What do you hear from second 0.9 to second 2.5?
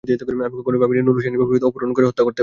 নূর হোসেন এভাবে অপহরণ করে হত্যা করতে পারে।